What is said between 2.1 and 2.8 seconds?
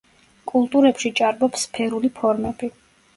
ფორმები.